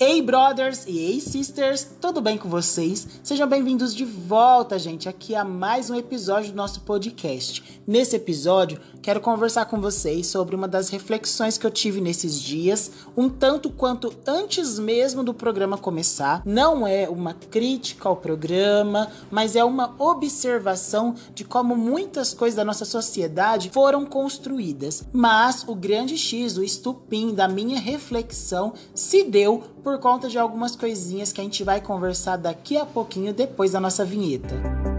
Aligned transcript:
Ei, 0.00 0.20
brothers 0.20 0.86
e 0.88 0.98
ei, 0.98 1.20
sisters, 1.20 1.86
tudo 2.00 2.20
bem 2.20 2.36
com 2.36 2.48
vocês? 2.48 3.06
Sejam 3.22 3.48
bem-vindos 3.48 3.94
de 3.94 4.04
volta, 4.04 4.76
gente, 4.76 5.08
aqui 5.08 5.36
a 5.36 5.44
mais 5.44 5.88
um 5.88 5.94
episódio 5.94 6.50
do 6.50 6.56
nosso 6.56 6.80
podcast. 6.80 7.80
Nesse 7.86 8.16
episódio, 8.16 8.80
quero 9.00 9.20
conversar 9.20 9.66
com 9.66 9.80
vocês 9.80 10.26
sobre 10.26 10.56
uma 10.56 10.66
das 10.66 10.88
reflexões 10.88 11.56
que 11.56 11.64
eu 11.64 11.70
tive 11.70 12.00
nesses 12.00 12.40
dias, 12.40 12.90
um 13.16 13.28
tanto 13.28 13.70
quanto 13.70 14.12
antes 14.26 14.80
mesmo 14.80 15.22
do 15.22 15.32
programa 15.32 15.78
começar. 15.78 16.42
Não 16.44 16.84
é 16.84 17.08
uma 17.08 17.32
crítica 17.32 18.08
ao 18.08 18.16
programa, 18.16 19.12
mas 19.30 19.54
é 19.54 19.62
uma 19.62 19.94
observação 19.96 21.14
de 21.32 21.44
como 21.44 21.76
muitas 21.76 22.34
coisas 22.34 22.56
da 22.56 22.64
nossa 22.64 22.84
sociedade 22.84 23.70
foram 23.70 24.04
construídas. 24.04 25.04
Mas 25.12 25.64
o 25.68 25.74
grande 25.76 26.18
X, 26.18 26.56
o 26.56 26.64
estupim 26.64 27.32
da 27.32 27.46
minha 27.46 27.78
reflexão, 27.78 28.72
se 28.92 29.22
deu 29.22 29.62
por 29.84 29.98
conta 29.98 30.28
de 30.28 30.38
algumas 30.38 30.74
coisinhas 30.74 31.30
que 31.30 31.42
a 31.42 31.44
gente 31.44 31.62
vai 31.62 31.78
conversar 31.78 32.36
daqui 32.38 32.78
a 32.78 32.86
pouquinho 32.86 33.34
depois 33.34 33.72
da 33.72 33.80
nossa 33.80 34.02
vinheta. 34.02 34.93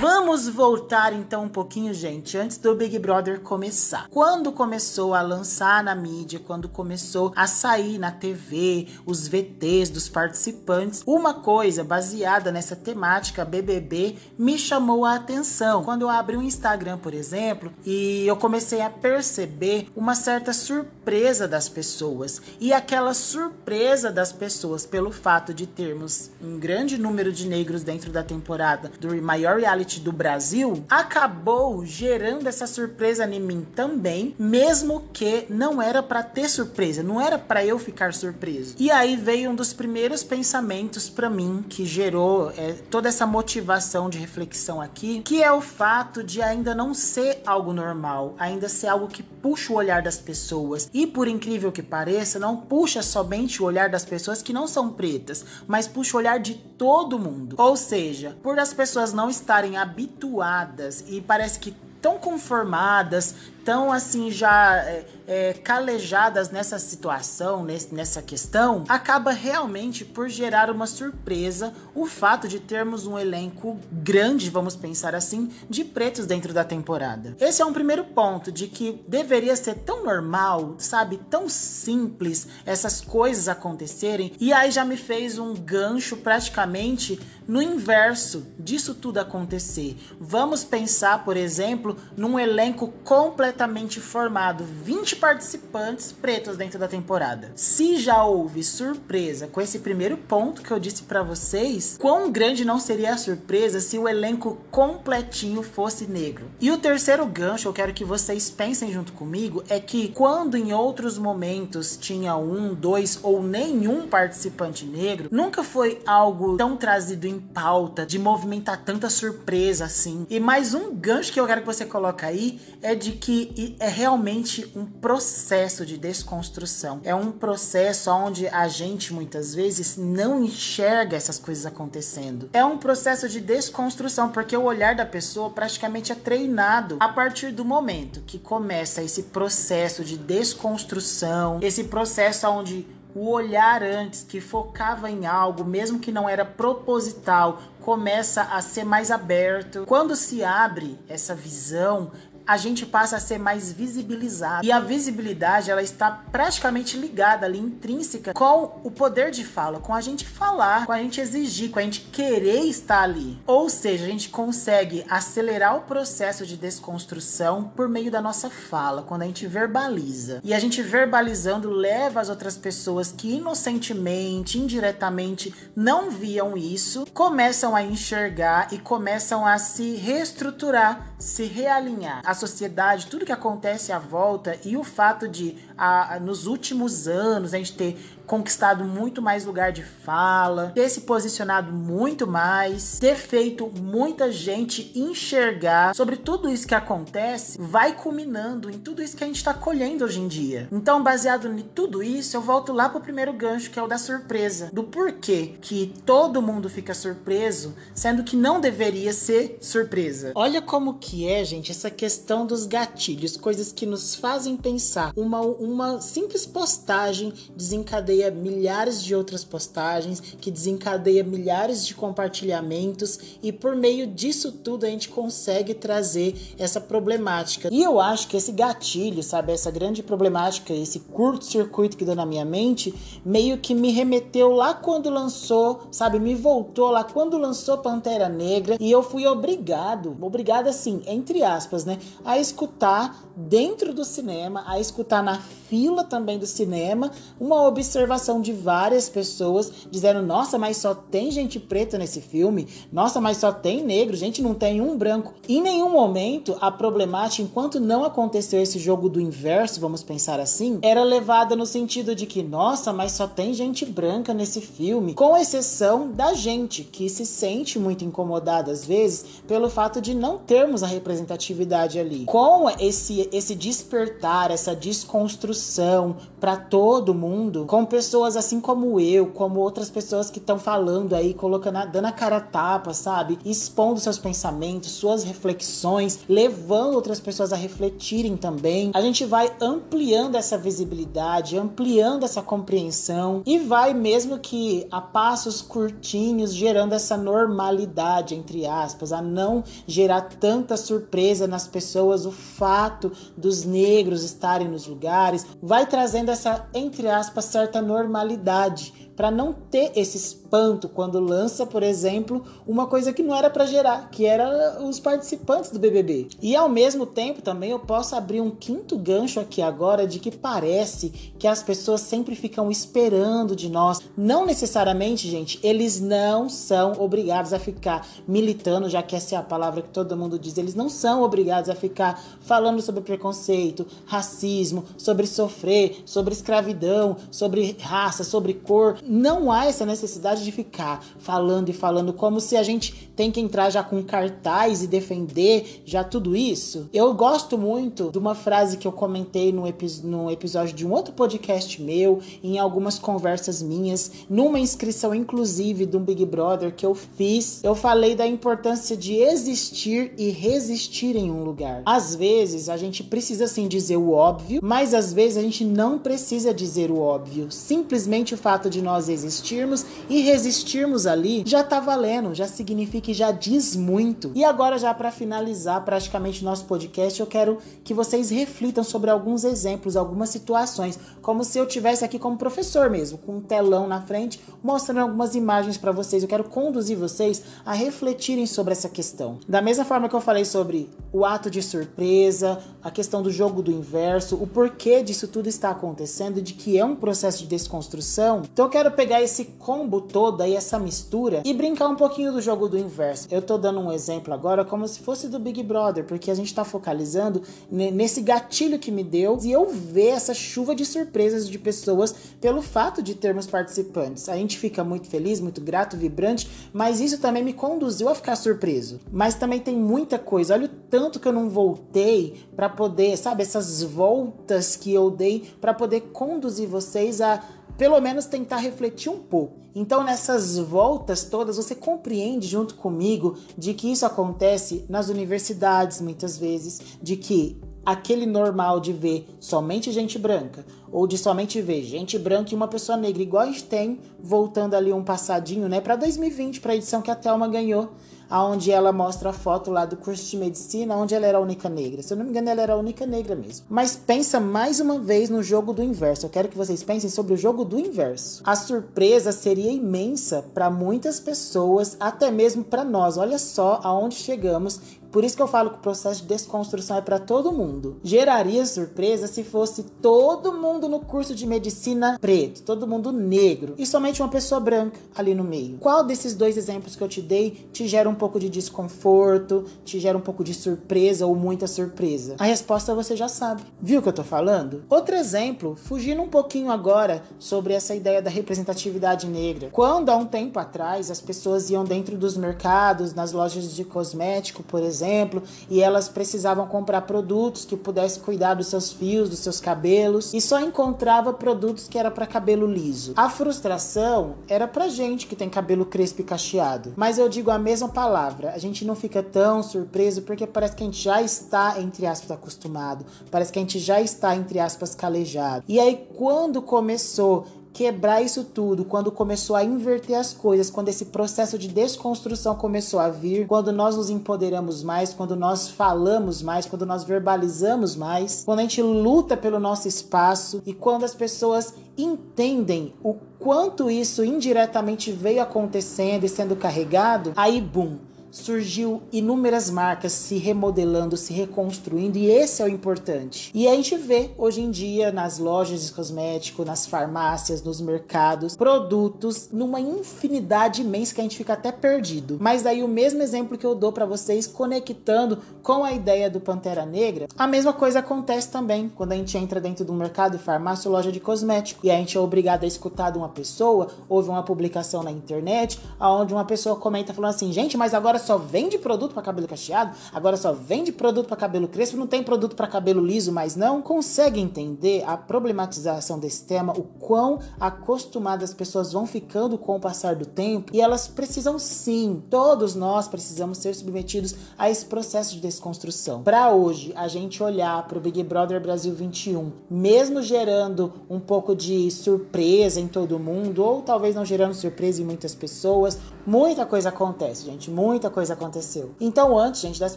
Vamos 0.00 0.48
voltar 0.48 1.12
então 1.12 1.42
um 1.42 1.48
pouquinho, 1.48 1.92
gente, 1.92 2.38
antes 2.38 2.56
do 2.56 2.72
Big 2.72 2.96
Brother 3.00 3.40
começar. 3.40 4.06
Quando 4.08 4.52
começou 4.52 5.12
a 5.12 5.20
lançar 5.20 5.82
na 5.82 5.92
mídia, 5.92 6.38
quando 6.38 6.68
começou 6.68 7.32
a 7.34 7.48
sair 7.48 7.98
na 7.98 8.12
TV 8.12 8.86
os 9.04 9.26
VTs 9.26 9.90
dos 9.90 10.08
participantes, 10.08 11.02
uma 11.04 11.34
coisa 11.34 11.82
baseada 11.82 12.52
nessa 12.52 12.76
temática 12.76 13.44
BBB 13.44 14.14
me 14.38 14.56
chamou 14.56 15.04
a 15.04 15.16
atenção. 15.16 15.82
Quando 15.82 16.02
eu 16.02 16.08
abri 16.08 16.36
o 16.36 16.42
Instagram, 16.42 16.98
por 16.98 17.12
exemplo, 17.12 17.72
e 17.84 18.24
eu 18.24 18.36
comecei 18.36 18.80
a 18.80 18.90
perceber 18.90 19.88
uma 19.96 20.14
certa 20.14 20.52
surpresa 20.52 21.48
das 21.48 21.68
pessoas. 21.68 22.40
E 22.60 22.72
aquela 22.72 23.14
surpresa 23.14 24.12
das 24.12 24.30
pessoas 24.30 24.86
pelo 24.86 25.10
fato 25.10 25.52
de 25.52 25.66
termos 25.66 26.30
um 26.40 26.56
grande 26.56 26.96
número 26.96 27.32
de 27.32 27.48
negros 27.48 27.82
dentro 27.82 28.12
da 28.12 28.22
temporada 28.22 28.92
do 29.00 29.20
maior 29.20 29.58
reality 29.58 29.87
do 29.96 30.12
Brasil, 30.12 30.84
acabou 30.88 31.84
gerando 31.84 32.46
essa 32.46 32.66
surpresa 32.66 33.24
em 33.24 33.40
mim 33.40 33.66
também, 33.74 34.34
mesmo 34.38 35.04
que 35.12 35.46
não 35.48 35.80
era 35.80 36.02
para 36.02 36.22
ter 36.22 36.48
surpresa, 36.48 37.02
não 37.02 37.20
era 37.20 37.38
para 37.38 37.64
eu 37.64 37.78
ficar 37.78 38.12
surpreso. 38.12 38.74
E 38.78 38.90
aí 38.90 39.16
veio 39.16 39.50
um 39.50 39.54
dos 39.54 39.72
primeiros 39.72 40.22
pensamentos 40.22 41.08
para 41.08 41.30
mim 41.30 41.64
que 41.68 41.86
gerou 41.86 42.50
é, 42.56 42.72
toda 42.90 43.08
essa 43.08 43.26
motivação 43.26 44.10
de 44.10 44.18
reflexão 44.18 44.80
aqui, 44.80 45.20
que 45.22 45.42
é 45.42 45.50
o 45.52 45.60
fato 45.60 46.22
de 46.22 46.42
ainda 46.42 46.74
não 46.74 46.92
ser 46.92 47.42
algo 47.46 47.72
normal, 47.72 48.34
ainda 48.38 48.68
ser 48.68 48.88
algo 48.88 49.08
que 49.08 49.22
puxa 49.22 49.72
o 49.72 49.76
olhar 49.76 50.02
das 50.02 50.18
pessoas. 50.18 50.90
E 50.92 51.06
por 51.06 51.28
incrível 51.28 51.72
que 51.72 51.82
pareça, 51.82 52.38
não 52.38 52.56
puxa 52.56 53.02
somente 53.02 53.62
o 53.62 53.66
olhar 53.66 53.88
das 53.88 54.04
pessoas 54.04 54.42
que 54.42 54.52
não 54.52 54.66
são 54.66 54.90
pretas, 54.90 55.44
mas 55.66 55.86
puxa 55.86 56.16
o 56.16 56.20
olhar 56.20 56.38
de 56.38 56.54
todo 56.78 57.18
mundo. 57.18 57.56
Ou 57.58 57.76
seja, 57.76 58.36
por 58.42 58.58
as 58.58 58.72
pessoas 58.72 59.12
não 59.12 59.28
estarem 59.28 59.76
habituadas 59.76 61.04
e 61.08 61.20
parece 61.20 61.58
que 61.58 61.74
tão 62.00 62.16
conformadas, 62.16 63.34
tão 63.68 63.92
assim 63.92 64.30
já 64.30 64.76
é, 64.78 65.04
é, 65.26 65.52
calejadas 65.52 66.48
nessa 66.48 66.78
situação, 66.78 67.66
nessa 67.92 68.22
questão, 68.22 68.82
acaba 68.88 69.30
realmente 69.30 70.06
por 70.06 70.26
gerar 70.30 70.70
uma 70.70 70.86
surpresa 70.86 71.74
o 71.94 72.06
fato 72.06 72.48
de 72.48 72.60
termos 72.60 73.06
um 73.06 73.18
elenco 73.18 73.78
grande, 73.92 74.48
vamos 74.48 74.74
pensar 74.74 75.14
assim, 75.14 75.50
de 75.68 75.84
pretos 75.84 76.24
dentro 76.24 76.54
da 76.54 76.64
temporada. 76.64 77.36
Esse 77.38 77.60
é 77.60 77.64
um 77.66 77.74
primeiro 77.74 78.04
ponto 78.04 78.50
de 78.50 78.68
que 78.68 79.04
deveria 79.06 79.54
ser 79.54 79.74
tão 79.74 80.02
normal, 80.02 80.76
sabe, 80.78 81.20
tão 81.28 81.46
simples 81.46 82.48
essas 82.64 83.02
coisas 83.02 83.48
acontecerem, 83.48 84.32
e 84.40 84.50
aí 84.50 84.70
já 84.70 84.82
me 84.82 84.96
fez 84.96 85.38
um 85.38 85.52
gancho 85.52 86.16
praticamente 86.16 87.20
no 87.46 87.60
inverso 87.60 88.46
disso 88.58 88.94
tudo 88.94 89.18
acontecer. 89.18 89.96
Vamos 90.18 90.64
pensar, 90.64 91.24
por 91.24 91.36
exemplo, 91.36 91.96
num 92.16 92.38
elenco 92.38 92.88
completamente 93.04 93.57
formado, 94.00 94.64
20 94.84 95.16
participantes 95.16 96.12
pretos 96.12 96.56
dentro 96.56 96.78
da 96.78 96.86
temporada. 96.86 97.52
Se 97.54 97.96
já 97.96 98.22
houve 98.24 98.62
surpresa 98.62 99.46
com 99.46 99.60
esse 99.60 99.78
primeiro 99.80 100.16
ponto 100.16 100.62
que 100.62 100.70
eu 100.70 100.78
disse 100.78 101.02
para 101.02 101.22
vocês, 101.22 101.96
quão 101.98 102.30
grande 102.30 102.64
não 102.64 102.78
seria 102.78 103.14
a 103.14 103.18
surpresa 103.18 103.80
se 103.80 103.98
o 103.98 104.08
elenco 104.08 104.58
completinho 104.70 105.62
fosse 105.62 106.06
negro? 106.06 106.46
E 106.60 106.70
o 106.70 106.78
terceiro 106.78 107.24
gancho, 107.26 107.68
eu 107.68 107.72
quero 107.72 107.92
que 107.92 108.04
vocês 108.04 108.50
pensem 108.50 108.92
junto 108.92 109.12
comigo, 109.12 109.62
é 109.68 109.80
que 109.80 110.08
quando 110.08 110.56
em 110.56 110.72
outros 110.72 111.18
momentos 111.18 111.96
tinha 111.96 112.36
um, 112.36 112.74
dois 112.74 113.18
ou 113.22 113.42
nenhum 113.42 114.06
participante 114.06 114.84
negro, 114.84 115.28
nunca 115.30 115.62
foi 115.62 116.00
algo 116.06 116.56
tão 116.56 116.76
trazido 116.76 117.26
em 117.26 117.38
pauta 117.38 118.04
de 118.04 118.18
movimentar 118.18 118.82
tanta 118.84 119.08
surpresa 119.10 119.84
assim. 119.84 120.26
E 120.28 120.40
mais 120.40 120.74
um 120.74 120.94
gancho 120.94 121.32
que 121.32 121.40
eu 121.40 121.46
quero 121.46 121.60
que 121.60 121.66
você 121.66 121.84
coloque 121.84 122.24
aí 122.24 122.60
é 122.82 122.94
de 122.94 123.12
que 123.12 123.37
é 123.78 123.88
realmente 123.88 124.70
um 124.74 124.84
processo 124.84 125.84
de 125.84 125.96
desconstrução. 125.96 127.00
É 127.04 127.14
um 127.14 127.30
processo 127.30 128.10
onde 128.10 128.48
a 128.48 128.66
gente 128.68 129.12
muitas 129.12 129.54
vezes 129.54 129.96
não 129.96 130.42
enxerga 130.42 131.16
essas 131.16 131.38
coisas 131.38 131.66
acontecendo. 131.66 132.48
É 132.52 132.64
um 132.64 132.78
processo 132.78 133.28
de 133.28 133.40
desconstrução, 133.40 134.30
porque 134.30 134.56
o 134.56 134.62
olhar 134.62 134.94
da 134.94 135.06
pessoa 135.06 135.50
praticamente 135.50 136.12
é 136.12 136.14
treinado 136.14 136.96
a 137.00 137.08
partir 137.08 137.50
do 137.52 137.64
momento 137.64 138.22
que 138.26 138.38
começa 138.38 139.02
esse 139.02 139.24
processo 139.24 140.04
de 140.04 140.16
desconstrução, 140.16 141.58
esse 141.62 141.84
processo 141.84 142.48
onde 142.48 142.86
o 143.14 143.30
olhar 143.30 143.82
antes 143.82 144.22
que 144.22 144.40
focava 144.40 145.10
em 145.10 145.26
algo, 145.26 145.64
mesmo 145.64 145.98
que 145.98 146.12
não 146.12 146.28
era 146.28 146.44
proposital, 146.44 147.60
começa 147.88 148.42
a 148.42 148.60
ser 148.60 148.84
mais 148.84 149.10
aberto. 149.10 149.86
Quando 149.86 150.14
se 150.14 150.44
abre 150.44 150.98
essa 151.08 151.34
visão, 151.34 152.12
a 152.48 152.56
gente 152.56 152.86
passa 152.86 153.16
a 153.18 153.20
ser 153.20 153.38
mais 153.38 153.70
visibilizado. 153.70 154.64
E 154.64 154.72
a 154.72 154.80
visibilidade, 154.80 155.70
ela 155.70 155.82
está 155.82 156.10
praticamente 156.10 156.96
ligada 156.96 157.44
ali, 157.44 157.58
intrínseca, 157.58 158.32
com 158.32 158.80
o 158.82 158.90
poder 158.90 159.30
de 159.30 159.44
fala, 159.44 159.80
com 159.80 159.94
a 159.94 160.00
gente 160.00 160.26
falar, 160.26 160.86
com 160.86 160.92
a 160.92 160.96
gente 160.96 161.20
exigir, 161.20 161.70
com 161.70 161.78
a 161.78 161.82
gente 161.82 162.00
querer 162.10 162.62
estar 162.62 163.02
ali. 163.02 163.38
Ou 163.46 163.68
seja, 163.68 164.06
a 164.06 164.08
gente 164.08 164.30
consegue 164.30 165.04
acelerar 165.10 165.76
o 165.76 165.82
processo 165.82 166.46
de 166.46 166.56
desconstrução 166.56 167.70
por 167.76 167.86
meio 167.86 168.10
da 168.10 168.22
nossa 168.22 168.48
fala, 168.48 169.02
quando 169.02 169.22
a 169.22 169.26
gente 169.26 169.46
verbaliza. 169.46 170.40
E 170.42 170.54
a 170.54 170.58
gente 170.58 170.80
verbalizando 170.80 171.68
leva 171.68 172.18
as 172.18 172.30
outras 172.30 172.56
pessoas 172.56 173.12
que 173.12 173.34
inocentemente, 173.34 174.58
indiretamente 174.58 175.54
não 175.76 176.10
viam 176.10 176.56
isso, 176.56 177.04
começam 177.12 177.76
a 177.76 177.77
enxergar 177.82 178.72
e 178.72 178.78
começam 178.78 179.46
a 179.46 179.58
se 179.58 179.94
reestruturar, 179.96 181.14
se 181.18 181.44
realinhar. 181.44 182.22
A 182.24 182.34
sociedade, 182.34 183.06
tudo 183.06 183.26
que 183.26 183.32
acontece 183.32 183.92
à 183.92 183.98
volta 183.98 184.58
e 184.64 184.76
o 184.76 184.84
fato 184.84 185.28
de 185.28 185.56
a, 185.76 186.18
nos 186.20 186.46
últimos 186.46 187.06
anos 187.06 187.54
a 187.54 187.58
gente 187.58 187.74
ter 187.74 188.17
conquistado 188.28 188.84
muito 188.84 189.22
mais 189.22 189.46
lugar 189.46 189.72
de 189.72 189.82
fala, 189.82 190.70
ter 190.74 190.88
se 190.90 191.00
posicionado 191.00 191.72
muito 191.72 192.26
mais, 192.26 192.98
ter 192.98 193.16
feito 193.16 193.72
muita 193.80 194.30
gente 194.30 194.92
enxergar 194.94 195.94
sobre 195.94 196.16
tudo 196.16 196.50
isso 196.50 196.68
que 196.68 196.74
acontece, 196.74 197.58
vai 197.58 197.94
culminando 197.94 198.70
em 198.70 198.78
tudo 198.78 199.02
isso 199.02 199.16
que 199.16 199.24
a 199.24 199.26
gente 199.26 199.36
está 199.36 199.54
colhendo 199.54 200.04
hoje 200.04 200.20
em 200.20 200.28
dia. 200.28 200.68
Então, 200.70 201.02
baseado 201.02 201.48
em 201.48 201.62
tudo 201.62 202.02
isso, 202.02 202.36
eu 202.36 202.42
volto 202.42 202.72
lá 202.72 202.90
pro 202.90 203.00
primeiro 203.00 203.32
gancho, 203.32 203.70
que 203.70 203.78
é 203.78 203.82
o 203.82 203.88
da 203.88 203.96
surpresa, 203.96 204.68
do 204.74 204.84
porquê 204.84 205.54
que 205.62 205.94
todo 206.04 206.42
mundo 206.42 206.68
fica 206.68 206.92
surpreso, 206.92 207.74
sendo 207.94 208.22
que 208.22 208.36
não 208.36 208.60
deveria 208.60 209.12
ser 209.14 209.56
surpresa. 209.62 210.32
Olha 210.34 210.60
como 210.60 210.98
que 210.98 211.26
é, 211.26 211.42
gente, 211.44 211.70
essa 211.70 211.90
questão 211.90 212.46
dos 212.46 212.66
gatilhos, 212.66 213.38
coisas 213.38 213.72
que 213.72 213.86
nos 213.86 214.14
fazem 214.14 214.54
pensar. 214.54 215.12
Uma, 215.16 215.40
uma 215.40 216.02
simples 216.02 216.44
postagem 216.44 217.32
desencadeia 217.56 218.17
desencadeia 218.18 218.30
milhares 218.30 219.02
de 219.02 219.14
outras 219.14 219.44
postagens, 219.44 220.20
que 220.20 220.50
desencadeia 220.50 221.22
milhares 221.22 221.86
de 221.86 221.94
compartilhamentos 221.94 223.18
e 223.42 223.52
por 223.52 223.76
meio 223.76 224.06
disso 224.06 224.52
tudo 224.52 224.84
a 224.84 224.88
gente 224.88 225.08
consegue 225.08 225.74
trazer 225.74 226.34
essa 226.58 226.80
problemática. 226.80 227.68
E 227.70 227.82
eu 227.82 228.00
acho 228.00 228.28
que 228.28 228.36
esse 228.36 228.52
gatilho, 228.52 229.22
sabe, 229.22 229.52
essa 229.52 229.70
grande 229.70 230.02
problemática, 230.02 230.72
esse 230.72 231.00
curto-circuito 231.00 231.96
que 231.96 232.04
deu 232.04 232.14
na 232.14 232.26
minha 232.26 232.44
mente, 232.44 232.94
meio 233.24 233.58
que 233.58 233.74
me 233.74 233.92
remeteu 233.92 234.50
lá 234.50 234.74
quando 234.74 235.08
lançou, 235.08 235.88
sabe, 235.90 236.18
me 236.18 236.34
voltou 236.34 236.90
lá 236.90 237.04
quando 237.04 237.38
lançou 237.38 237.78
Pantera 237.78 238.28
Negra 238.28 238.76
e 238.80 238.90
eu 238.90 239.02
fui 239.02 239.26
obrigado, 239.26 240.16
obrigado 240.20 240.68
assim, 240.68 241.02
entre 241.06 241.42
aspas, 241.42 241.84
né, 241.84 241.98
a 242.24 242.38
escutar 242.38 243.22
dentro 243.36 243.94
do 243.94 244.04
cinema, 244.04 244.64
a 244.66 244.80
escutar 244.80 245.22
na 245.22 245.38
fila 245.68 246.02
também 246.02 246.38
do 246.38 246.46
cinema, 246.46 247.10
uma 247.38 247.66
observação 247.66 248.07
observação 248.08 248.40
de 248.40 248.52
várias 248.52 249.08
pessoas 249.08 249.70
dizendo: 249.90 250.22
nossa, 250.22 250.58
mas 250.58 250.78
só 250.78 250.94
tem 250.94 251.30
gente 251.30 251.60
preta 251.60 251.98
nesse 251.98 252.20
filme, 252.20 252.66
nossa, 252.90 253.20
mas 253.20 253.36
só 253.36 253.52
tem 253.52 253.84
negro, 253.84 254.16
gente, 254.16 254.42
não 254.42 254.54
tem 254.54 254.80
um 254.80 254.96
branco. 254.96 255.34
Em 255.48 255.60
nenhum 255.60 255.90
momento 255.90 256.56
a 256.60 256.70
problemática, 256.70 257.42
enquanto 257.42 257.78
não 257.78 258.04
aconteceu 258.04 258.62
esse 258.62 258.78
jogo 258.78 259.08
do 259.08 259.20
inverso, 259.20 259.80
vamos 259.80 260.02
pensar 260.02 260.40
assim, 260.40 260.78
era 260.82 261.04
levada 261.04 261.54
no 261.54 261.66
sentido 261.66 262.14
de 262.14 262.26
que, 262.26 262.42
nossa, 262.42 262.92
mas 262.92 263.12
só 263.12 263.26
tem 263.26 263.52
gente 263.52 263.84
branca 263.84 264.32
nesse 264.32 264.60
filme, 264.60 265.14
com 265.14 265.36
exceção 265.36 266.10
da 266.10 266.32
gente 266.32 266.82
que 266.84 267.08
se 267.08 267.26
sente 267.26 267.78
muito 267.78 268.04
incomodada 268.04 268.72
às 268.72 268.84
vezes 268.84 269.42
pelo 269.46 269.68
fato 269.68 270.00
de 270.00 270.14
não 270.14 270.38
termos 270.38 270.82
a 270.82 270.86
representatividade 270.86 271.98
ali. 271.98 272.24
Com 272.24 272.68
esse 272.80 273.28
esse 273.32 273.54
despertar, 273.54 274.50
essa 274.50 274.74
desconstrução 274.74 276.16
para 276.40 276.56
todo 276.56 277.14
mundo, 277.14 277.64
com 277.66 277.84
pessoas 277.84 277.97
assim 278.36 278.60
como 278.60 279.00
eu, 279.00 279.26
como 279.26 279.60
outras 279.60 279.90
pessoas 279.90 280.30
que 280.30 280.38
estão 280.38 280.58
falando 280.58 281.14
aí, 281.14 281.34
colocando, 281.34 281.86
dando 281.90 282.06
a 282.06 282.12
cara 282.12 282.36
a 282.36 282.40
tapa, 282.40 282.94
sabe? 282.94 283.38
Expondo 283.44 284.00
seus 284.00 284.18
pensamentos, 284.18 284.92
suas 284.92 285.24
reflexões, 285.24 286.20
levando 286.28 286.94
outras 286.94 287.20
pessoas 287.20 287.52
a 287.52 287.56
refletirem 287.56 288.36
também. 288.36 288.90
A 288.94 289.00
gente 289.00 289.24
vai 289.24 289.52
ampliando 289.60 290.36
essa 290.36 290.56
visibilidade, 290.56 291.58
ampliando 291.58 292.24
essa 292.24 292.42
compreensão 292.42 293.42
e 293.44 293.58
vai 293.58 293.92
mesmo 293.94 294.38
que 294.38 294.86
a 294.90 295.00
passos 295.00 295.60
curtinhos 295.60 296.54
gerando 296.54 296.94
essa 296.94 297.16
normalidade 297.16 298.34
entre 298.34 298.66
aspas, 298.66 299.12
a 299.12 299.20
não 299.20 299.62
gerar 299.86 300.22
tanta 300.22 300.76
surpresa 300.76 301.46
nas 301.46 301.66
pessoas 301.66 302.24
o 302.24 302.32
fato 302.32 303.12
dos 303.36 303.64
negros 303.64 304.22
estarem 304.22 304.68
nos 304.68 304.86
lugares, 304.86 305.46
vai 305.62 305.86
trazendo 305.86 306.30
essa 306.30 306.66
entre 306.74 307.08
aspas 307.08 307.44
certa 307.46 307.82
normalidade 307.88 308.92
para 309.18 309.32
não 309.32 309.52
ter 309.52 309.90
esse 309.96 310.16
espanto 310.16 310.88
quando 310.88 311.18
lança, 311.18 311.66
por 311.66 311.82
exemplo, 311.82 312.44
uma 312.64 312.86
coisa 312.86 313.12
que 313.12 313.20
não 313.20 313.34
era 313.34 313.50
para 313.50 313.66
gerar, 313.66 314.10
que 314.12 314.24
era 314.24 314.80
os 314.80 315.00
participantes 315.00 315.72
do 315.72 315.78
BBB. 315.80 316.28
E 316.40 316.54
ao 316.54 316.68
mesmo 316.68 317.04
tempo 317.04 317.42
também 317.42 317.72
eu 317.72 317.80
posso 317.80 318.14
abrir 318.14 318.40
um 318.40 318.52
quinto 318.52 318.96
gancho 318.96 319.40
aqui 319.40 319.60
agora 319.60 320.06
de 320.06 320.20
que 320.20 320.30
parece 320.30 321.32
que 321.36 321.48
as 321.48 321.64
pessoas 321.64 322.02
sempre 322.02 322.36
ficam 322.36 322.70
esperando 322.70 323.56
de 323.56 323.68
nós. 323.68 324.00
Não 324.16 324.46
necessariamente, 324.46 325.28
gente, 325.28 325.58
eles 325.64 326.00
não 326.00 326.48
são 326.48 326.92
obrigados 327.00 327.52
a 327.52 327.58
ficar 327.58 328.06
militando, 328.26 328.88
já 328.88 329.02
que 329.02 329.16
essa 329.16 329.34
é 329.34 329.38
a 329.38 329.42
palavra 329.42 329.82
que 329.82 329.88
todo 329.88 330.16
mundo 330.16 330.38
diz, 330.38 330.56
eles 330.56 330.76
não 330.76 330.88
são 330.88 331.24
obrigados 331.24 331.68
a 331.68 331.74
ficar 331.74 332.22
falando 332.40 332.80
sobre 332.80 333.00
preconceito, 333.00 333.84
racismo, 334.06 334.84
sobre 334.96 335.26
sofrer, 335.26 336.02
sobre 336.04 336.32
escravidão, 336.32 337.16
sobre 337.32 337.76
raça, 337.80 338.22
sobre 338.22 338.54
cor 338.54 338.96
não 339.08 339.50
há 339.50 339.66
essa 339.66 339.86
necessidade 339.86 340.44
de 340.44 340.52
ficar 340.52 341.04
falando 341.18 341.68
e 341.68 341.72
falando 341.72 342.12
como 342.12 342.40
se 342.40 342.56
a 342.56 342.62
gente 342.62 343.08
tem 343.16 343.30
que 343.30 343.40
entrar 343.40 343.70
já 343.70 343.82
com 343.82 344.02
cartaz 344.02 344.82
e 344.82 344.86
defender 344.86 345.82
já 345.84 346.04
tudo 346.04 346.36
isso. 346.36 346.88
Eu 346.92 347.12
gosto 347.14 347.58
muito 347.58 348.10
de 348.10 348.18
uma 348.18 348.34
frase 348.34 348.76
que 348.76 348.86
eu 348.86 348.92
comentei 348.92 349.52
no, 349.52 349.66
epi 349.66 349.86
no 350.04 350.30
episódio 350.30 350.74
de 350.74 350.86
um 350.86 350.92
outro 350.92 351.12
podcast 351.14 351.80
meu, 351.82 352.20
em 352.42 352.58
algumas 352.58 352.98
conversas 352.98 353.62
minhas, 353.62 354.12
numa 354.28 354.60
inscrição 354.60 355.14
inclusive 355.14 355.86
de 355.86 355.96
um 355.96 356.02
Big 356.02 356.24
Brother 356.26 356.74
que 356.74 356.84
eu 356.84 356.94
fiz. 356.94 357.62
Eu 357.64 357.74
falei 357.74 358.14
da 358.14 358.26
importância 358.26 358.96
de 358.96 359.14
existir 359.16 360.12
e 360.18 360.30
resistir 360.30 361.16
em 361.16 361.30
um 361.30 361.42
lugar. 361.42 361.82
Às 361.86 362.14
vezes 362.14 362.68
a 362.68 362.76
gente 362.76 363.02
precisa 363.02 363.46
sim 363.46 363.66
dizer 363.66 363.96
o 363.96 364.10
óbvio, 364.10 364.60
mas 364.62 364.92
às 364.94 365.12
vezes 365.12 365.36
a 365.38 365.42
gente 365.42 365.64
não 365.64 365.98
precisa 365.98 366.52
dizer 366.52 366.90
o 366.90 366.98
óbvio. 366.98 367.50
Simplesmente 367.50 368.34
o 368.34 368.38
fato 368.38 368.68
de 368.68 368.82
nós 368.82 368.97
nós 368.98 369.08
existirmos 369.08 369.86
e 370.08 370.22
resistirmos 370.22 371.06
ali, 371.06 371.44
já 371.46 371.62
tá 371.62 371.78
valendo, 371.78 372.34
já 372.34 372.48
significa 372.48 373.12
e 373.12 373.14
já 373.14 373.30
diz 373.30 373.76
muito. 373.76 374.32
E 374.34 374.44
agora, 374.44 374.76
já 374.76 374.92
para 374.92 375.12
finalizar 375.12 375.84
praticamente 375.84 376.44
nosso 376.44 376.64
podcast, 376.64 377.20
eu 377.20 377.26
quero 377.26 377.58
que 377.84 377.94
vocês 377.94 378.30
reflitam 378.30 378.82
sobre 378.82 379.08
alguns 379.08 379.44
exemplos, 379.44 379.96
algumas 379.96 380.30
situações, 380.30 380.98
como 381.22 381.44
se 381.44 381.58
eu 381.58 381.66
tivesse 381.66 382.04
aqui 382.04 382.18
como 382.18 382.36
professor 382.36 382.90
mesmo, 382.90 383.18
com 383.18 383.36
um 383.36 383.40
telão 383.40 383.86
na 383.86 384.00
frente, 384.00 384.40
mostrando 384.62 385.02
algumas 385.02 385.36
imagens 385.36 385.76
para 385.76 385.92
vocês. 385.92 386.24
Eu 386.24 386.28
quero 386.28 386.44
conduzir 386.44 386.96
vocês 386.96 387.42
a 387.64 387.72
refletirem 387.72 388.46
sobre 388.46 388.72
essa 388.72 388.88
questão. 388.88 389.38
Da 389.48 389.62
mesma 389.62 389.84
forma 389.84 390.08
que 390.08 390.16
eu 390.16 390.20
falei 390.20 390.44
sobre 390.44 390.90
o 391.12 391.24
ato 391.24 391.48
de 391.48 391.62
surpresa, 391.62 392.58
a 392.82 392.90
questão 392.90 393.22
do 393.22 393.30
jogo 393.30 393.62
do 393.62 393.70
inverso, 393.70 394.34
o 394.34 394.46
porquê 394.46 395.04
disso 395.04 395.28
tudo 395.28 395.48
está 395.48 395.70
acontecendo, 395.70 396.42
de 396.42 396.54
que 396.54 396.76
é 396.76 396.84
um 396.84 396.96
processo 396.96 397.38
de 397.38 397.46
desconstrução. 397.46 398.42
Então 398.52 398.66
eu 398.66 398.70
quero 398.70 398.87
quero 398.88 398.92
pegar 398.92 399.22
esse 399.22 399.44
combo 399.58 400.00
todo 400.00 400.40
aí, 400.40 400.54
essa 400.54 400.78
mistura, 400.78 401.42
e 401.44 401.52
brincar 401.52 401.88
um 401.88 401.96
pouquinho 401.96 402.32
do 402.32 402.40
jogo 402.40 402.68
do 402.68 402.78
inverso. 402.78 403.28
Eu 403.30 403.42
tô 403.42 403.58
dando 403.58 403.80
um 403.80 403.92
exemplo 403.92 404.32
agora 404.32 404.64
como 404.64 404.86
se 404.88 405.00
fosse 405.00 405.28
do 405.28 405.38
Big 405.38 405.62
Brother, 405.62 406.04
porque 406.04 406.30
a 406.30 406.34
gente 406.34 406.54
tá 406.54 406.64
focalizando 406.64 407.42
nesse 407.70 408.22
gatilho 408.22 408.78
que 408.78 408.90
me 408.90 409.04
deu 409.04 409.38
e 409.42 409.52
eu 409.52 409.68
ver 409.68 410.08
essa 410.08 410.32
chuva 410.32 410.74
de 410.74 410.84
surpresas 410.84 411.48
de 411.48 411.58
pessoas 411.58 412.14
pelo 412.40 412.62
fato 412.62 413.02
de 413.02 413.14
termos 413.14 413.46
participantes. 413.46 414.28
A 414.28 414.36
gente 414.36 414.58
fica 414.58 414.82
muito 414.82 415.08
feliz, 415.08 415.40
muito 415.40 415.60
grato, 415.60 415.96
vibrante, 415.96 416.48
mas 416.72 417.00
isso 417.00 417.18
também 417.18 417.44
me 417.44 417.52
conduziu 417.52 418.08
a 418.08 418.14
ficar 418.14 418.36
surpreso. 418.36 419.00
Mas 419.12 419.34
também 419.34 419.60
tem 419.60 419.76
muita 419.76 420.18
coisa. 420.18 420.54
Olha 420.54 420.66
o 420.66 420.68
tanto 420.68 421.20
que 421.20 421.28
eu 421.28 421.32
não 421.32 421.50
voltei 421.50 422.46
para 422.56 422.68
poder, 422.68 423.16
sabe, 423.16 423.42
essas 423.42 423.82
voltas 423.82 424.76
que 424.76 424.92
eu 424.92 425.10
dei 425.10 425.50
para 425.60 425.74
poder 425.74 426.00
conduzir 426.12 426.68
vocês 426.68 427.20
a 427.20 427.42
pelo 427.78 428.00
menos 428.00 428.26
tentar 428.26 428.56
refletir 428.56 429.08
um 429.08 429.20
pouco. 429.20 429.56
Então, 429.74 430.02
nessas 430.02 430.58
voltas 430.58 431.22
todas, 431.24 431.56
você 431.56 431.74
compreende 431.74 432.48
junto 432.48 432.74
comigo 432.74 433.36
de 433.56 433.72
que 433.72 433.92
isso 433.92 434.04
acontece 434.04 434.84
nas 434.88 435.08
universidades 435.08 436.00
muitas 436.00 436.36
vezes, 436.36 436.80
de 437.00 437.16
que 437.16 437.56
aquele 437.86 438.26
normal 438.26 438.80
de 438.80 438.92
ver 438.92 439.26
somente 439.38 439.92
gente 439.92 440.18
branca 440.18 440.66
ou 440.90 441.06
de 441.06 441.16
somente 441.16 441.62
ver 441.62 441.84
gente 441.84 442.18
branca 442.18 442.52
e 442.52 442.56
uma 442.56 442.66
pessoa 442.66 442.98
negra, 442.98 443.22
igual 443.22 443.44
a 443.44 443.46
gente 443.46 443.64
tem 443.64 444.00
voltando 444.20 444.74
ali 444.74 444.92
um 444.92 445.04
passadinho, 445.04 445.68
né, 445.68 445.80
para 445.80 445.94
2020, 445.96 446.60
para 446.60 446.72
a 446.72 446.76
edição 446.76 447.00
que 447.00 447.10
a 447.10 447.14
Thelma 447.14 447.46
ganhou 447.46 447.92
aonde 448.28 448.70
ela 448.70 448.92
mostra 448.92 449.30
a 449.30 449.32
foto 449.32 449.70
lá 449.70 449.84
do 449.84 449.96
curso 449.96 450.30
de 450.30 450.36
medicina, 450.36 450.96
onde 450.96 451.14
ela 451.14 451.26
era 451.26 451.38
a 451.38 451.40
única 451.40 451.68
negra. 451.68 452.02
Se 452.02 452.12
eu 452.12 452.16
não 452.16 452.24
me 452.24 452.30
engano, 452.30 452.50
ela 452.50 452.62
era 452.62 452.72
a 452.74 452.76
única 452.76 453.06
negra 453.06 453.34
mesmo. 453.34 453.66
Mas 453.68 453.96
pensa 453.96 454.38
mais 454.38 454.80
uma 454.80 454.98
vez 454.98 455.30
no 455.30 455.42
jogo 455.42 455.72
do 455.72 455.82
inverso. 455.82 456.26
Eu 456.26 456.30
quero 456.30 456.48
que 456.48 456.56
vocês 456.56 456.82
pensem 456.82 457.08
sobre 457.08 457.34
o 457.34 457.36
jogo 457.36 457.64
do 457.64 457.78
inverso. 457.78 458.42
A 458.44 458.54
surpresa 458.54 459.32
seria 459.32 459.70
imensa 459.70 460.44
para 460.54 460.70
muitas 460.70 461.20
pessoas, 461.20 461.96
até 461.98 462.30
mesmo 462.30 462.64
para 462.64 462.84
nós. 462.84 463.16
Olha 463.16 463.38
só 463.38 463.80
aonde 463.82 464.16
chegamos 464.16 464.80
por 465.10 465.24
isso 465.24 465.36
que 465.36 465.42
eu 465.42 465.48
falo 465.48 465.70
que 465.70 465.76
o 465.76 465.82
processo 465.82 466.22
de 466.22 466.28
desconstrução 466.28 466.96
é 466.96 467.00
para 467.00 467.18
todo 467.18 467.52
mundo. 467.52 467.98
Geraria 468.02 468.64
surpresa 468.66 469.26
se 469.26 469.42
fosse 469.42 469.82
todo 469.82 470.52
mundo 470.52 470.88
no 470.88 471.00
curso 471.00 471.34
de 471.34 471.46
medicina 471.46 472.18
preto, 472.20 472.62
todo 472.62 472.86
mundo 472.86 473.12
negro 473.12 473.74
e 473.78 473.86
somente 473.86 474.22
uma 474.22 474.28
pessoa 474.28 474.60
branca 474.60 474.98
ali 475.16 475.34
no 475.34 475.44
meio. 475.44 475.78
Qual 475.78 476.04
desses 476.04 476.34
dois 476.34 476.56
exemplos 476.56 476.94
que 476.94 477.02
eu 477.02 477.08
te 477.08 477.22
dei 477.22 477.68
te 477.72 477.86
gera 477.88 478.08
um 478.08 478.14
pouco 478.14 478.38
de 478.38 478.48
desconforto, 478.48 479.64
te 479.84 479.98
gera 479.98 480.16
um 480.16 480.20
pouco 480.20 480.44
de 480.44 480.54
surpresa 480.54 481.26
ou 481.26 481.34
muita 481.34 481.66
surpresa? 481.66 482.36
A 482.38 482.44
resposta 482.44 482.94
você 482.94 483.16
já 483.16 483.28
sabe. 483.28 483.62
Viu 483.80 484.00
o 484.00 484.02
que 484.02 484.08
eu 484.08 484.12
tô 484.12 484.24
falando? 484.24 484.82
Outro 484.88 485.14
exemplo, 485.14 485.76
fugindo 485.76 486.22
um 486.22 486.28
pouquinho 486.28 486.70
agora 486.70 487.22
sobre 487.38 487.72
essa 487.72 487.94
ideia 487.94 488.20
da 488.20 488.30
representatividade 488.30 489.26
negra. 489.26 489.70
Quando 489.72 490.10
há 490.10 490.16
um 490.16 490.26
tempo 490.26 490.58
atrás 490.58 491.10
as 491.10 491.20
pessoas 491.20 491.70
iam 491.70 491.84
dentro 491.84 492.16
dos 492.16 492.36
mercados, 492.36 493.14
nas 493.14 493.32
lojas 493.32 493.74
de 493.74 493.84
cosmético, 493.84 494.62
por 494.62 494.82
exemplo, 494.82 494.97
exemplo, 494.98 495.42
e 495.70 495.82
elas 495.82 496.08
precisavam 496.08 496.66
comprar 496.66 497.02
produtos 497.02 497.64
que 497.64 497.76
pudessem 497.76 498.22
cuidar 498.22 498.54
dos 498.54 498.66
seus 498.68 498.92
fios, 498.92 499.28
dos 499.28 499.38
seus 499.38 499.60
cabelos, 499.60 500.32
e 500.34 500.40
só 500.40 500.60
encontrava 500.60 501.32
produtos 501.32 501.88
que 501.88 501.98
era 501.98 502.10
para 502.10 502.26
cabelo 502.26 502.66
liso. 502.66 503.12
A 503.16 503.30
frustração 503.30 504.36
era 504.48 504.66
pra 504.66 504.88
gente 504.88 505.26
que 505.26 505.36
tem 505.36 505.48
cabelo 505.48 505.84
crespo 505.86 506.20
e 506.20 506.24
cacheado. 506.24 506.92
Mas 506.96 507.18
eu 507.18 507.28
digo 507.28 507.50
a 507.50 507.58
mesma 507.58 507.88
palavra, 507.88 508.52
a 508.52 508.58
gente 508.58 508.84
não 508.84 508.94
fica 508.94 509.22
tão 509.22 509.62
surpreso 509.62 510.22
porque 510.22 510.46
parece 510.46 510.74
que 510.74 510.82
a 510.82 510.86
gente 510.86 511.02
já 511.02 511.22
está 511.22 511.80
entre 511.80 512.06
aspas 512.06 512.30
acostumado, 512.30 513.04
parece 513.30 513.52
que 513.52 513.58
a 513.58 513.62
gente 513.62 513.78
já 513.78 514.00
está 514.00 514.36
entre 514.36 514.58
aspas 514.58 514.94
calejado. 514.94 515.64
E 515.68 515.78
aí 515.78 516.06
quando 516.16 516.60
começou 516.60 517.46
quebrar 517.78 518.20
isso 518.20 518.42
tudo, 518.42 518.84
quando 518.84 519.12
começou 519.12 519.54
a 519.54 519.62
inverter 519.62 520.18
as 520.18 520.34
coisas, 520.34 520.68
quando 520.68 520.88
esse 520.88 521.04
processo 521.04 521.56
de 521.56 521.68
desconstrução 521.68 522.56
começou 522.56 522.98
a 522.98 523.08
vir, 523.08 523.46
quando 523.46 523.70
nós 523.70 523.96
nos 523.96 524.10
empoderamos 524.10 524.82
mais, 524.82 525.14
quando 525.14 525.36
nós 525.36 525.68
falamos 525.68 526.42
mais, 526.42 526.66
quando 526.66 526.84
nós 526.84 527.04
verbalizamos 527.04 527.94
mais, 527.94 528.42
quando 528.44 528.58
a 528.58 528.62
gente 528.62 528.82
luta 528.82 529.36
pelo 529.36 529.60
nosso 529.60 529.86
espaço 529.86 530.60
e 530.66 530.74
quando 530.74 531.04
as 531.04 531.14
pessoas 531.14 531.72
entendem 531.96 532.92
o 533.00 533.14
quanto 533.38 533.88
isso 533.88 534.24
indiretamente 534.24 535.12
veio 535.12 535.40
acontecendo 535.40 536.24
e 536.24 536.28
sendo 536.28 536.56
carregado, 536.56 537.32
aí, 537.36 537.60
bum, 537.60 537.96
surgiu 538.30 539.02
inúmeras 539.12 539.70
marcas 539.70 540.12
se 540.12 540.36
remodelando, 540.36 541.16
se 541.16 541.32
reconstruindo, 541.32 542.18
e 542.18 542.26
esse 542.30 542.62
é 542.62 542.64
o 542.64 542.68
importante. 542.68 543.50
E 543.54 543.66
a 543.66 543.74
gente 543.74 543.96
vê 543.96 544.30
hoje 544.36 544.60
em 544.60 544.70
dia 544.70 545.10
nas 545.10 545.38
lojas 545.38 545.86
de 545.86 545.92
cosmético, 545.92 546.64
nas 546.64 546.86
farmácias, 546.86 547.62
nos 547.62 547.80
mercados, 547.80 548.56
produtos 548.56 549.48
numa 549.52 549.80
infinidade 549.80 550.82
imensa 550.82 551.14
que 551.14 551.20
a 551.20 551.24
gente 551.24 551.36
fica 551.36 551.54
até 551.54 551.72
perdido. 551.72 552.38
Mas 552.40 552.62
daí 552.62 552.82
o 552.82 552.88
mesmo 552.88 553.22
exemplo 553.22 553.56
que 553.56 553.66
eu 553.66 553.74
dou 553.74 553.92
para 553.92 554.06
vocês 554.06 554.46
conectando 554.46 555.38
com 555.62 555.84
a 555.84 555.92
ideia 555.92 556.30
do 556.30 556.40
Pantera 556.40 556.84
Negra, 556.84 557.26
a 557.36 557.46
mesma 557.46 557.72
coisa 557.72 558.00
acontece 558.00 558.50
também 558.50 558.88
quando 558.88 559.12
a 559.12 559.16
gente 559.16 559.36
entra 559.36 559.60
dentro 559.60 559.84
de 559.84 559.90
um 559.90 559.96
mercado, 559.96 560.38
farmácia 560.38 560.90
loja 560.90 561.12
de 561.12 561.20
cosmético 561.20 561.86
e 561.86 561.90
a 561.90 561.94
gente 561.94 562.16
é 562.16 562.20
obrigado 562.20 562.64
a 562.64 562.66
escutar 562.66 563.10
de 563.10 563.18
uma 563.18 563.28
pessoa, 563.28 563.88
houve 564.08 564.28
uma 564.28 564.42
publicação 564.42 565.02
na 565.02 565.10
internet 565.10 565.80
onde 566.00 566.32
uma 566.32 566.44
pessoa 566.44 566.76
comenta 566.76 567.14
falando 567.14 567.30
assim: 567.30 567.52
"Gente, 567.52 567.76
mas 567.76 567.94
agora 567.94 568.17
só 568.18 568.38
vende 568.38 568.78
produto 568.78 569.12
para 569.12 569.22
cabelo 569.22 569.48
cacheado? 569.48 569.96
Agora 570.12 570.36
só 570.36 570.52
vende 570.52 570.92
produto 570.92 571.26
para 571.26 571.36
cabelo 571.36 571.68
crespo, 571.68 571.96
não 571.96 572.06
tem 572.06 572.22
produto 572.22 572.56
para 572.56 572.66
cabelo 572.66 573.04
liso 573.04 573.32
mais 573.32 573.56
não?" 573.56 573.80
Consegue 573.82 574.40
entender 574.40 575.04
a 575.06 575.16
problematização 575.16 576.18
desse 576.18 576.44
tema, 576.44 576.72
o 576.72 576.82
quão 576.82 577.40
acostumadas 577.58 578.50
as 578.50 578.54
pessoas 578.54 578.92
vão 578.92 579.06
ficando 579.06 579.58
com 579.58 579.76
o 579.76 579.80
passar 579.80 580.14
do 580.14 580.26
tempo 580.26 580.74
e 580.74 580.80
elas 580.80 581.08
precisam 581.08 581.58
sim, 581.58 582.22
todos 582.30 582.74
nós 582.74 583.08
precisamos 583.08 583.58
ser 583.58 583.74
submetidos 583.74 584.34
a 584.56 584.70
esse 584.70 584.84
processo 584.84 585.34
de 585.34 585.40
desconstrução. 585.40 586.22
Para 586.22 586.50
hoje, 586.50 586.92
a 586.96 587.08
gente 587.08 587.42
olhar 587.42 587.86
para 587.86 587.98
o 587.98 588.00
Big 588.00 588.22
Brother 588.22 588.60
Brasil 588.60 588.94
21, 588.94 589.52
mesmo 589.70 590.22
gerando 590.22 590.92
um 591.08 591.20
pouco 591.20 591.54
de 591.54 591.90
surpresa 591.90 592.80
em 592.80 592.88
todo 592.88 593.18
mundo, 593.18 593.64
ou 593.64 593.82
talvez 593.82 594.14
não 594.14 594.24
gerando 594.24 594.54
surpresa 594.54 595.02
em 595.02 595.04
muitas 595.04 595.34
pessoas, 595.34 595.98
muita 596.28 596.66
coisa 596.66 596.90
acontece, 596.90 597.46
gente, 597.46 597.70
muita 597.70 598.10
coisa 598.10 598.34
aconteceu. 598.34 598.90
Então, 599.00 599.38
antes, 599.38 599.62
gente, 599.62 599.80
das 599.80 599.96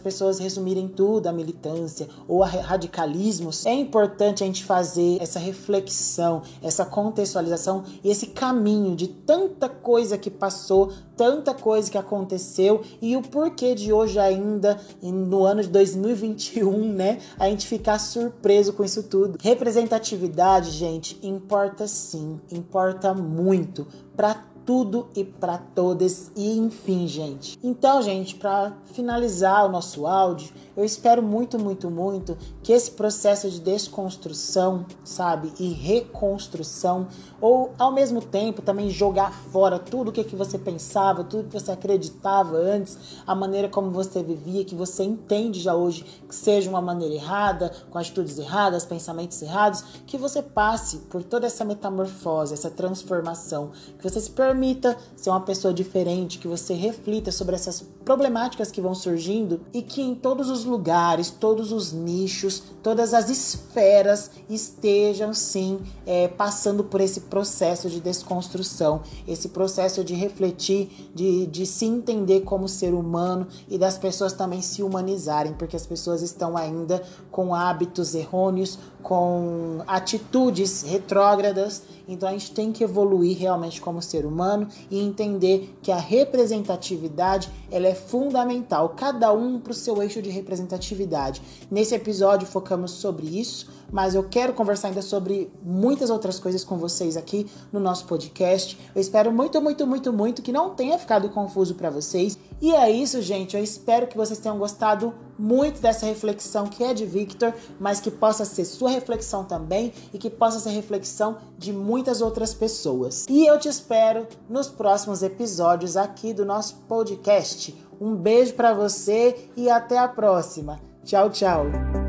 pessoas 0.00 0.38
resumirem 0.38 0.88
tudo, 0.88 1.26
a 1.26 1.32
militância 1.32 2.08
ou 2.26 2.42
a 2.42 2.46
radicalismos, 2.46 3.66
é 3.66 3.74
importante 3.74 4.42
a 4.42 4.46
gente 4.46 4.64
fazer 4.64 5.18
essa 5.20 5.38
reflexão, 5.38 6.40
essa 6.62 6.86
contextualização 6.86 7.84
e 8.02 8.10
esse 8.10 8.28
caminho 8.28 8.96
de 8.96 9.08
tanta 9.08 9.68
coisa 9.68 10.16
que 10.16 10.30
passou, 10.30 10.90
tanta 11.14 11.52
coisa 11.52 11.90
que 11.90 11.98
aconteceu 11.98 12.80
e 13.02 13.14
o 13.14 13.20
porquê 13.20 13.74
de 13.74 13.92
hoje 13.92 14.18
ainda, 14.18 14.80
no 15.02 15.44
ano 15.44 15.62
de 15.62 15.68
2021, 15.68 16.94
né, 16.94 17.18
a 17.38 17.46
gente 17.50 17.66
ficar 17.66 17.98
surpreso 17.98 18.72
com 18.72 18.82
isso 18.82 19.02
tudo. 19.02 19.38
Representatividade, 19.38 20.70
gente, 20.70 21.18
importa 21.22 21.86
sim, 21.86 22.40
importa 22.50 23.12
muito 23.12 23.86
para 24.16 24.51
tudo 24.64 25.08
e 25.14 25.24
para 25.24 25.58
todas 25.58 26.30
e 26.36 26.58
enfim, 26.58 27.06
gente. 27.06 27.58
Então, 27.62 28.02
gente, 28.02 28.34
para 28.34 28.72
finalizar 28.86 29.66
o 29.66 29.68
nosso 29.68 30.06
áudio, 30.06 30.52
eu 30.76 30.84
espero 30.84 31.22
muito, 31.22 31.58
muito, 31.58 31.90
muito 31.90 32.36
que 32.62 32.72
esse 32.72 32.92
processo 32.92 33.50
de 33.50 33.60
desconstrução, 33.60 34.86
sabe, 35.04 35.52
e 35.58 35.68
reconstrução, 35.72 37.08
ou 37.40 37.72
ao 37.78 37.92
mesmo 37.92 38.22
tempo 38.22 38.62
também 38.62 38.88
jogar 38.88 39.32
fora 39.32 39.78
tudo 39.78 40.08
o 40.08 40.12
que, 40.12 40.24
que 40.24 40.36
você 40.36 40.58
pensava, 40.58 41.24
tudo 41.24 41.48
que 41.48 41.60
você 41.60 41.72
acreditava 41.72 42.56
antes, 42.56 42.96
a 43.26 43.34
maneira 43.34 43.68
como 43.68 43.90
você 43.90 44.22
vivia, 44.22 44.64
que 44.64 44.74
você 44.74 45.02
entende 45.02 45.60
já 45.60 45.74
hoje 45.74 46.04
que 46.28 46.34
seja 46.34 46.70
uma 46.70 46.80
maneira 46.80 47.14
errada, 47.14 47.70
com 47.90 47.98
atitudes 47.98 48.38
erradas, 48.38 48.84
pensamentos 48.84 49.40
errados, 49.42 49.82
que 50.06 50.16
você 50.16 50.42
passe 50.42 50.98
por 51.10 51.22
toda 51.22 51.46
essa 51.46 51.64
metamorfose, 51.64 52.54
essa 52.54 52.70
transformação, 52.70 53.72
que 53.98 54.08
você 54.08 54.20
se 54.20 54.30
permita 54.52 54.98
ser 55.16 55.30
uma 55.30 55.40
pessoa 55.40 55.72
diferente, 55.72 56.38
que 56.38 56.46
você 56.46 56.74
reflita 56.74 57.32
sobre 57.32 57.54
essas 57.54 57.82
problemáticas 58.04 58.70
que 58.70 58.82
vão 58.82 58.94
surgindo 58.94 59.62
e 59.72 59.80
que 59.80 60.02
em 60.02 60.14
todos 60.14 60.50
os 60.50 60.66
lugares, 60.66 61.30
todos 61.30 61.72
os 61.72 61.92
nichos, 61.92 62.62
todas 62.82 63.14
as 63.14 63.30
esferas 63.30 64.30
estejam 64.50 65.32
sim 65.32 65.80
é, 66.04 66.28
passando 66.28 66.84
por 66.84 67.00
esse 67.00 67.22
processo 67.22 67.88
de 67.88 67.98
desconstrução, 67.98 69.00
esse 69.26 69.48
processo 69.48 70.04
de 70.04 70.14
refletir, 70.14 71.10
de, 71.14 71.46
de 71.46 71.64
se 71.64 71.86
entender 71.86 72.40
como 72.42 72.68
ser 72.68 72.92
humano 72.92 73.46
e 73.68 73.78
das 73.78 73.96
pessoas 73.96 74.34
também 74.34 74.60
se 74.60 74.82
humanizarem, 74.82 75.54
porque 75.54 75.76
as 75.76 75.86
pessoas 75.86 76.20
estão 76.20 76.58
ainda 76.58 77.02
com 77.30 77.54
hábitos 77.54 78.14
errôneos, 78.14 78.78
com 79.02 79.78
atitudes 79.86 80.82
retrógradas. 80.82 81.82
Então 82.12 82.28
a 82.28 82.32
gente 82.32 82.52
tem 82.52 82.70
que 82.70 82.84
evoluir 82.84 83.36
realmente 83.38 83.80
como 83.80 84.02
ser 84.02 84.26
humano 84.26 84.68
e 84.90 85.00
entender 85.00 85.76
que 85.82 85.90
a 85.90 85.96
representatividade 85.96 87.50
ela 87.70 87.88
é 87.88 87.94
fundamental, 87.94 88.90
cada 88.90 89.32
um 89.32 89.58
para 89.58 89.72
o 89.72 89.74
seu 89.74 90.02
eixo 90.02 90.20
de 90.20 90.30
representatividade. 90.30 91.42
Nesse 91.70 91.94
episódio 91.94 92.46
focamos 92.46 92.92
sobre 92.92 93.26
isso, 93.26 93.68
mas 93.92 94.14
eu 94.14 94.24
quero 94.24 94.54
conversar 94.54 94.88
ainda 94.88 95.02
sobre 95.02 95.52
muitas 95.62 96.08
outras 96.08 96.40
coisas 96.40 96.64
com 96.64 96.78
vocês 96.78 97.16
aqui 97.16 97.46
no 97.70 97.78
nosso 97.78 98.06
podcast. 98.06 98.78
Eu 98.94 99.00
espero 99.00 99.30
muito, 99.30 99.60
muito, 99.60 99.86
muito, 99.86 100.12
muito 100.12 100.42
que 100.42 100.50
não 100.50 100.74
tenha 100.74 100.98
ficado 100.98 101.28
confuso 101.28 101.74
para 101.74 101.90
vocês. 101.90 102.38
E 102.60 102.74
é 102.74 102.90
isso, 102.90 103.20
gente. 103.20 103.56
Eu 103.56 103.62
espero 103.62 104.06
que 104.06 104.16
vocês 104.16 104.38
tenham 104.38 104.58
gostado 104.58 105.14
muito 105.38 105.80
dessa 105.80 106.06
reflexão 106.06 106.66
que 106.66 106.82
é 106.82 106.94
de 106.94 107.04
Victor, 107.04 107.52
mas 107.78 108.00
que 108.00 108.10
possa 108.10 108.44
ser 108.44 108.64
sua 108.64 108.90
reflexão 108.90 109.44
também 109.44 109.92
e 110.12 110.18
que 110.18 110.30
possa 110.30 110.58
ser 110.58 110.70
reflexão 110.70 111.36
de 111.58 111.72
muitas 111.72 112.22
outras 112.22 112.54
pessoas. 112.54 113.26
E 113.28 113.46
eu 113.46 113.58
te 113.58 113.68
espero 113.68 114.26
nos 114.48 114.68
próximos 114.68 115.22
episódios 115.22 115.96
aqui 115.96 116.32
do 116.32 116.46
nosso 116.46 116.76
podcast. 116.88 117.76
Um 118.00 118.16
beijo 118.16 118.54
para 118.54 118.72
você 118.72 119.48
e 119.56 119.68
até 119.68 119.98
a 119.98 120.08
próxima. 120.08 120.80
Tchau, 121.04 121.30
tchau. 121.30 122.01